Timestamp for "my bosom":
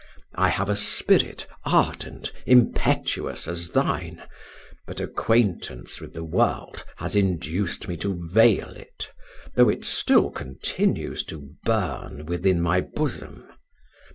12.63-13.47